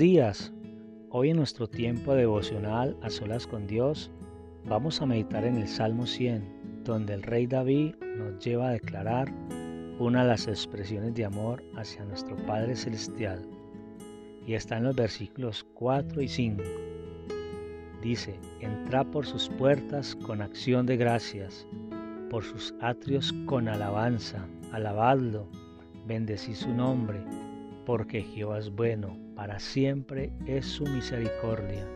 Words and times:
días. 0.00 0.50
Hoy 1.10 1.28
en 1.28 1.36
nuestro 1.36 1.68
tiempo 1.68 2.14
devocional 2.14 2.96
a 3.02 3.10
solas 3.10 3.46
con 3.46 3.66
Dios, 3.66 4.10
vamos 4.64 5.02
a 5.02 5.04
meditar 5.04 5.44
en 5.44 5.56
el 5.56 5.68
Salmo 5.68 6.06
100, 6.06 6.84
donde 6.84 7.12
el 7.12 7.22
rey 7.22 7.46
David 7.46 7.96
nos 8.16 8.42
lleva 8.42 8.70
a 8.70 8.72
declarar 8.72 9.30
una 9.98 10.22
de 10.22 10.28
las 10.28 10.48
expresiones 10.48 11.14
de 11.14 11.26
amor 11.26 11.62
hacia 11.76 12.02
nuestro 12.06 12.34
Padre 12.46 12.76
Celestial. 12.76 13.46
Y 14.46 14.54
está 14.54 14.78
en 14.78 14.84
los 14.84 14.96
versículos 14.96 15.66
4 15.74 16.22
y 16.22 16.28
5. 16.28 16.62
Dice, 18.00 18.40
entra 18.60 19.04
por 19.04 19.26
sus 19.26 19.50
puertas 19.50 20.16
con 20.16 20.40
acción 20.40 20.86
de 20.86 20.96
gracias, 20.96 21.66
por 22.30 22.42
sus 22.42 22.74
atrios 22.80 23.34
con 23.44 23.68
alabanza, 23.68 24.48
alabadlo, 24.72 25.46
bendecí 26.06 26.54
su 26.54 26.70
nombre 26.70 27.22
porque 27.84 28.22
Jehová 28.22 28.58
es 28.58 28.70
bueno, 28.70 29.16
para 29.34 29.58
siempre 29.58 30.32
es 30.46 30.66
su 30.66 30.84
misericordia 30.84 31.86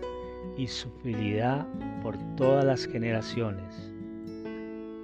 y 0.57 0.67
su 0.67 0.91
fidelidad 1.03 1.67
por 2.03 2.17
todas 2.37 2.65
las 2.65 2.87
generaciones. 2.87 3.93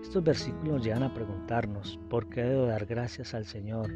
Estos 0.03 0.25
versículos 0.25 0.83
llegan 0.84 1.03
a 1.03 1.15
preguntarnos, 1.15 1.98
¿por 2.09 2.29
qué 2.29 2.43
debo 2.43 2.66
dar 2.66 2.87
gracias 2.87 3.34
al 3.34 3.47
Señor? 3.47 3.93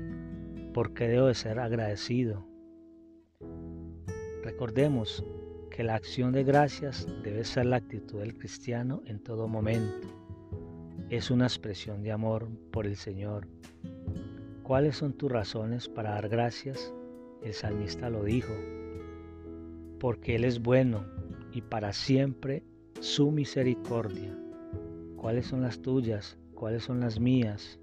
¿Por 0.73 0.95
qué 0.95 1.09
debo 1.09 1.27
de 1.27 1.35
ser 1.35 1.59
agradecido? 1.59 2.47
Recordemos 4.43 5.25
que 5.71 5.83
la 5.83 5.97
acción 5.97 6.33
de 6.33 6.45
gracias 6.45 7.09
debe 7.25 7.45
ser 7.45 7.67
la 7.67 7.77
actitud 7.77 8.21
del 8.21 8.39
cristiano 8.39 9.03
en 9.07 9.19
todo 9.19 9.49
momento. 9.49 10.07
Es 11.11 11.31
una 11.31 11.47
expresión 11.47 12.03
de 12.03 12.13
amor 12.13 12.49
por 12.71 12.87
el 12.87 12.97
Señor 12.97 13.49
¿Cuáles 14.65 14.97
son 14.97 15.13
tus 15.13 15.31
razones 15.31 15.91
para 15.91 16.13
dar 16.13 16.31
gracias? 16.31 16.91
El 17.43 17.53
salmista 17.53 18.09
lo 18.09 18.25
dijo, 18.25 18.55
porque 20.01 20.37
Él 20.37 20.45
es 20.45 20.63
bueno 20.63 21.05
y 21.53 21.61
para 21.61 21.93
siempre 21.93 22.63
su 22.99 23.31
misericordia. 23.31 24.35
¿Cuáles 25.19 25.49
son 25.49 25.61
las 25.61 25.83
tuyas? 25.83 26.39
¿Cuáles 26.55 26.83
son 26.83 27.01
las 27.01 27.21
mías? 27.21 27.79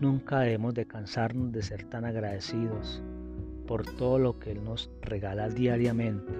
Nunca 0.00 0.40
debemos 0.40 0.74
de 0.74 0.86
cansarnos 0.86 1.52
de 1.52 1.62
ser 1.62 1.84
tan 1.84 2.04
agradecidos 2.04 3.00
por 3.68 3.86
todo 3.86 4.18
lo 4.18 4.40
que 4.40 4.50
Él 4.50 4.64
nos 4.64 4.90
regala 5.02 5.48
diariamente, 5.50 6.32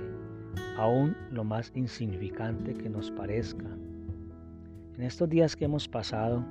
aún 0.77 1.17
lo 1.31 1.45
más 1.45 1.71
insignificante 1.77 2.75
que 2.75 2.91
nos 2.91 3.13
parezca. 3.13 3.69
En 4.97 5.05
estos 5.05 5.29
días 5.29 5.55
que 5.55 5.67
hemos 5.67 5.87
pasado, 5.87 6.45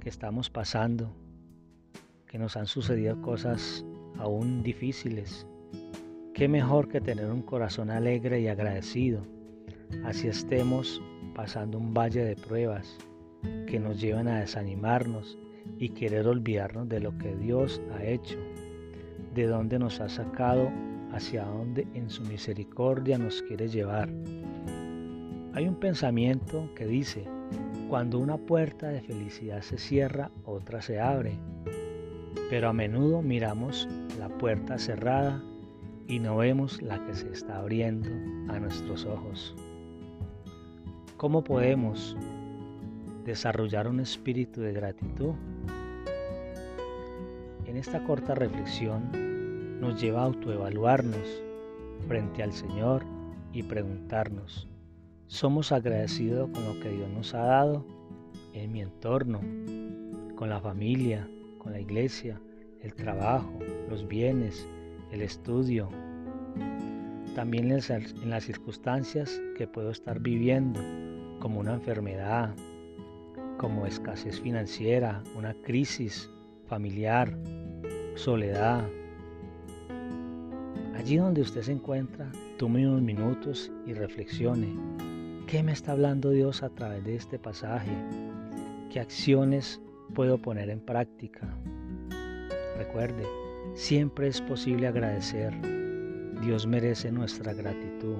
que 0.00 0.08
estamos 0.08 0.50
pasando, 0.50 1.14
que 2.28 2.38
nos 2.38 2.56
han 2.56 2.66
sucedido 2.66 3.20
cosas 3.22 3.84
aún 4.18 4.62
difíciles. 4.62 5.46
Qué 6.34 6.48
mejor 6.48 6.88
que 6.88 7.00
tener 7.00 7.30
un 7.30 7.42
corazón 7.42 7.90
alegre 7.90 8.40
y 8.40 8.48
agradecido, 8.48 9.22
así 10.04 10.28
estemos 10.28 11.00
pasando 11.34 11.78
un 11.78 11.94
valle 11.94 12.24
de 12.24 12.36
pruebas 12.36 12.98
que 13.66 13.78
nos 13.78 14.00
llevan 14.00 14.28
a 14.28 14.40
desanimarnos 14.40 15.38
y 15.78 15.90
querer 15.90 16.26
olvidarnos 16.26 16.88
de 16.88 17.00
lo 17.00 17.16
que 17.18 17.34
Dios 17.36 17.80
ha 17.92 18.04
hecho, 18.04 18.38
de 19.34 19.46
dónde 19.46 19.78
nos 19.78 20.00
ha 20.00 20.08
sacado, 20.08 20.70
hacia 21.12 21.44
dónde 21.44 21.86
en 21.94 22.10
su 22.10 22.22
misericordia 22.24 23.16
nos 23.16 23.42
quiere 23.42 23.68
llevar. 23.68 24.10
Hay 25.54 25.66
un 25.66 25.76
pensamiento 25.76 26.68
que 26.74 26.86
dice, 26.86 27.24
cuando 27.88 28.18
una 28.18 28.36
puerta 28.36 28.88
de 28.88 29.00
felicidad 29.00 29.62
se 29.62 29.78
cierra, 29.78 30.30
otra 30.44 30.82
se 30.82 31.00
abre 31.00 31.38
pero 32.50 32.68
a 32.68 32.72
menudo 32.72 33.22
miramos 33.22 33.88
la 34.18 34.28
puerta 34.28 34.78
cerrada 34.78 35.42
y 36.08 36.20
no 36.20 36.36
vemos 36.36 36.80
la 36.82 37.04
que 37.04 37.14
se 37.14 37.30
está 37.30 37.58
abriendo 37.58 38.08
a 38.52 38.58
nuestros 38.58 39.04
ojos. 39.04 39.54
¿Cómo 41.16 41.42
podemos 41.42 42.16
desarrollar 43.24 43.88
un 43.88 44.00
espíritu 44.00 44.60
de 44.60 44.72
gratitud? 44.72 45.34
En 47.64 47.76
esta 47.76 48.04
corta 48.04 48.34
reflexión 48.34 49.80
nos 49.80 50.00
lleva 50.00 50.22
a 50.22 50.26
autoevaluarnos 50.26 51.42
frente 52.06 52.42
al 52.42 52.52
Señor 52.52 53.04
y 53.52 53.62
preguntarnos, 53.62 54.68
¿somos 55.26 55.72
agradecidos 55.72 56.50
con 56.50 56.64
lo 56.64 56.80
que 56.80 56.90
Dios 56.90 57.10
nos 57.10 57.34
ha 57.34 57.44
dado 57.44 57.84
en 58.52 58.72
mi 58.72 58.82
entorno, 58.82 59.40
con 60.36 60.48
la 60.48 60.60
familia, 60.60 61.28
la 61.70 61.80
iglesia, 61.80 62.40
el 62.82 62.94
trabajo, 62.94 63.58
los 63.88 64.06
bienes, 64.06 64.68
el 65.10 65.22
estudio, 65.22 65.88
también 67.34 67.70
en 67.70 68.30
las 68.30 68.44
circunstancias 68.44 69.40
que 69.56 69.66
puedo 69.66 69.90
estar 69.90 70.20
viviendo, 70.20 70.80
como 71.38 71.60
una 71.60 71.74
enfermedad, 71.74 72.54
como 73.58 73.86
escasez 73.86 74.40
financiera, 74.40 75.22
una 75.36 75.54
crisis 75.62 76.30
familiar, 76.66 77.36
soledad. 78.14 78.88
Allí 80.94 81.18
donde 81.18 81.42
usted 81.42 81.62
se 81.62 81.72
encuentra, 81.72 82.32
tome 82.56 82.88
unos 82.88 83.02
minutos 83.02 83.70
y 83.86 83.92
reflexione. 83.92 84.74
¿Qué 85.46 85.62
me 85.62 85.72
está 85.72 85.92
hablando 85.92 86.30
Dios 86.30 86.62
a 86.62 86.70
través 86.70 87.04
de 87.04 87.16
este 87.16 87.38
pasaje? 87.38 87.92
¿Qué 88.90 88.98
acciones 88.98 89.80
puedo 90.14 90.38
poner 90.38 90.70
en 90.70 90.80
práctica. 90.80 91.48
Recuerde, 92.76 93.24
siempre 93.74 94.28
es 94.28 94.40
posible 94.40 94.86
agradecer. 94.86 95.52
Dios 96.42 96.66
merece 96.66 97.10
nuestra 97.10 97.52
gratitud. 97.52 98.16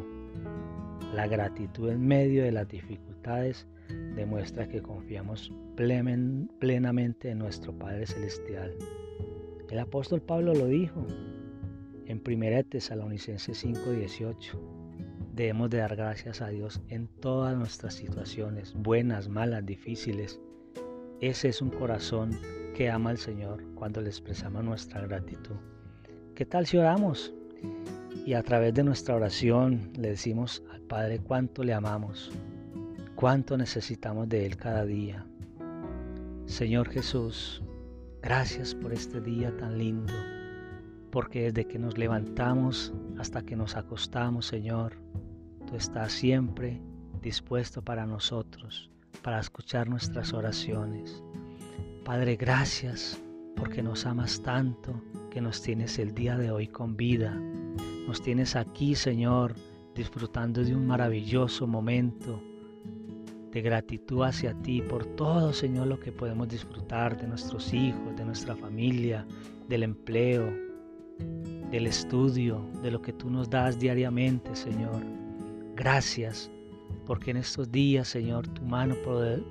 La 1.15 1.27
gratitud 1.27 1.91
en 1.91 2.07
medio 2.07 2.43
de 2.43 2.53
las 2.53 2.69
dificultades 2.69 3.67
demuestra 4.15 4.69
que 4.69 4.83
confiamos 4.83 5.53
plenamente 5.77 7.31
en 7.31 7.39
nuestro 7.39 7.73
Padre 7.79 8.07
Celestial. 8.07 8.75
El 9.71 9.79
apóstol 9.79 10.23
Pablo 10.23 10.55
lo 10.55 10.67
dijo 10.67 11.07
en 12.07 12.23
1 12.25 12.65
Tesalonicenses 12.65 13.65
5:18. 13.65 14.59
Debemos 15.35 15.69
de 15.71 15.79
dar 15.79 15.97
gracias 15.97 16.41
a 16.41 16.49
Dios 16.49 16.81
en 16.89 17.09
todas 17.09 17.57
nuestras 17.57 17.95
situaciones, 17.95 18.75
buenas, 18.75 19.29
malas, 19.29 19.67
difíciles, 19.67 20.41
ese 21.21 21.49
es 21.49 21.63
un 21.63 21.71
corazón 21.71 22.39
que 22.75 22.91
ama 22.91 23.09
al 23.09 23.17
Señor 23.17 23.65
cuando 23.75 24.03
le 24.03 24.09
expresamos 24.09 24.63
nuestra 24.63 25.01
gratitud. 25.01 25.57
¿Qué 26.35 26.45
tal 26.45 26.67
si 26.67 26.77
oramos? 26.77 27.33
Y 28.27 28.35
a 28.35 28.43
través 28.43 28.75
de 28.75 28.85
nuestra 28.85 29.15
oración 29.17 29.93
le 29.97 30.11
decimos 30.11 30.63
al 30.71 30.83
Padre 30.83 31.21
cuánto 31.21 31.65
le 31.65 31.73
amamos, 31.73 32.31
cuánto 33.15 33.57
necesitamos 33.57 34.29
de 34.29 34.45
Él 34.45 34.57
cada 34.59 34.85
día. 34.85 35.25
Señor 36.45 36.91
Jesús, 36.91 37.63
gracias 38.21 38.75
por 38.75 38.93
este 38.93 39.23
día 39.23 39.57
tan 39.57 39.79
lindo, 39.79 40.13
porque 41.11 41.45
desde 41.45 41.67
que 41.67 41.79
nos 41.79 41.97
levantamos 41.97 42.93
hasta 43.19 43.41
que 43.41 43.57
nos 43.57 43.75
acostamos, 43.75 44.45
Señor, 44.45 44.97
tú 45.67 45.77
estás 45.77 46.13
siempre 46.13 46.79
dispuesto 47.23 47.81
para 47.81 48.05
nosotros 48.05 48.91
para 49.23 49.41
escuchar 49.41 49.89
nuestras 49.89 50.33
oraciones. 50.33 51.23
Padre, 52.05 52.37
gracias 52.37 53.21
porque 53.57 53.83
nos 53.83 54.07
amas 54.07 54.41
tanto 54.43 55.03
que 55.31 55.41
nos 55.41 55.61
tienes 55.63 55.99
el 55.99 56.15
día 56.15 56.37
de 56.37 56.51
hoy 56.51 56.69
con 56.69 56.97
vida. 56.97 57.35
Nos 58.07 58.23
tienes 58.23 58.55
aquí, 58.55 58.95
Señor, 58.95 59.55
disfrutando 59.95 60.63
de 60.63 60.75
un 60.75 60.87
maravilloso 60.87 61.67
momento 61.67 62.43
de 63.51 63.63
gratitud 63.63 64.23
hacia 64.23 64.55
ti 64.63 64.83
por 64.83 65.07
todo, 65.17 65.53
Señor, 65.53 65.87
lo 65.87 65.99
que 65.99 66.13
podemos 66.13 66.49
disfrutar 66.49 67.21
de 67.21 67.27
nuestros 67.27 67.73
hijos, 67.73 68.15
de 68.17 68.25
nuestra 68.25 68.55
familia, 68.55 69.27
del 69.69 69.83
empleo, 69.83 70.53
del 71.71 71.87
estudio, 71.87 72.65
de 72.83 72.91
lo 72.91 73.01
que 73.01 73.13
tú 73.13 73.31
nos 73.31 73.49
das 73.49 73.79
diariamente, 73.79 74.55
Señor. 74.55 75.03
Gracias 75.75 76.51
porque 77.07 77.31
en 77.31 77.37
estos 77.37 77.71
días, 77.71 78.09
Señor, 78.09 78.49
tu 78.49 78.63
mano 78.63 78.97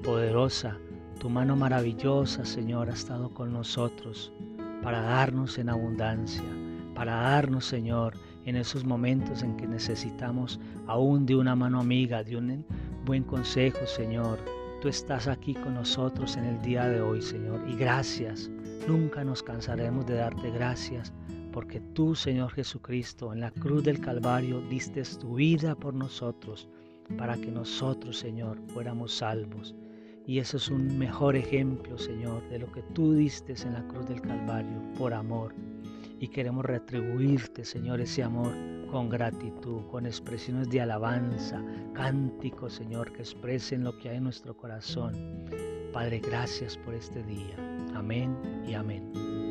poderosa, 0.03 0.77
tu 1.19 1.29
mano 1.29 1.55
maravillosa, 1.55 2.43
Señor, 2.45 2.89
ha 2.89 2.93
estado 2.93 3.33
con 3.33 3.53
nosotros 3.53 4.31
para 4.83 5.01
darnos 5.01 5.57
en 5.57 5.69
abundancia, 5.69 6.43
para 6.93 7.15
darnos, 7.15 7.65
Señor, 7.65 8.13
en 8.45 8.57
esos 8.57 8.83
momentos 8.83 9.41
en 9.41 9.55
que 9.57 9.67
necesitamos 9.67 10.59
aún 10.85 11.25
de 11.25 11.35
una 11.35 11.55
mano 11.55 11.79
amiga, 11.79 12.23
de 12.23 12.37
un 12.37 12.65
buen 13.05 13.23
consejo, 13.23 13.85
Señor. 13.87 14.37
Tú 14.81 14.89
estás 14.89 15.27
aquí 15.27 15.53
con 15.53 15.73
nosotros 15.73 16.35
en 16.37 16.45
el 16.45 16.61
día 16.61 16.87
de 16.87 17.01
hoy, 17.01 17.21
Señor, 17.21 17.63
y 17.67 17.75
gracias. 17.75 18.51
Nunca 18.87 19.23
nos 19.23 19.41
cansaremos 19.41 20.05
de 20.05 20.15
darte 20.15 20.51
gracias, 20.51 21.13
porque 21.51 21.79
tú, 21.79 22.13
Señor 22.13 22.51
Jesucristo, 22.51 23.33
en 23.33 23.39
la 23.39 23.51
cruz 23.51 23.83
del 23.83 23.99
Calvario 23.99 24.61
diste 24.69 25.01
tu 25.19 25.35
vida 25.35 25.73
por 25.73 25.93
nosotros 25.93 26.69
para 27.17 27.35
que 27.37 27.51
nosotros, 27.51 28.17
Señor, 28.17 28.59
fuéramos 28.67 29.13
salvos. 29.13 29.75
Y 30.27 30.39
eso 30.39 30.57
es 30.57 30.69
un 30.69 30.97
mejor 30.97 31.35
ejemplo, 31.35 31.97
Señor, 31.97 32.47
de 32.49 32.59
lo 32.59 32.71
que 32.71 32.81
tú 32.93 33.13
diste 33.13 33.53
en 33.63 33.73
la 33.73 33.87
cruz 33.87 34.07
del 34.07 34.21
Calvario 34.21 34.81
por 34.97 35.13
amor. 35.13 35.53
y 36.17 36.29
queremos 36.29 36.63
retribuirte, 36.63 37.65
Señor, 37.65 37.99
ese 37.99 38.23
amor 38.23 38.53
con 38.89 39.09
gratitud, 39.09 39.85
con 39.91 40.05
expresiones 40.05 40.69
de 40.69 40.79
alabanza, 40.79 41.61
cánticos, 41.93 42.73
Señor, 42.73 43.11
que 43.11 43.21
expresen 43.21 43.83
lo 43.83 43.97
que 43.97 44.09
hay 44.09 44.17
en 44.17 44.23
nuestro 44.23 44.55
corazón. 44.55 45.13
Padre, 45.91 46.19
gracias 46.19 46.77
por 46.77 46.93
este 46.93 47.21
día. 47.23 47.57
Amén 47.93 48.35
y 48.65 48.73
amén. 48.73 49.44